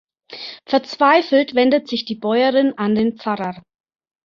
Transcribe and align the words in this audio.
Verzweifelt 0.65 1.53
wendet 1.53 1.87
sich 1.87 2.05
die 2.05 2.15
Bäuerin 2.15 2.75
an 2.75 2.95
den 2.95 3.19
Pfarrer. 3.19 3.61